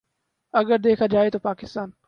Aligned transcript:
اگر 0.53 0.77
دیکھا 0.77 1.05
جائے 1.05 1.29
تو 1.29 1.39
پاکستان 1.39 1.91